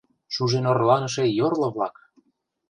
[0.33, 1.95] Шужен орланыше йорло-влак!..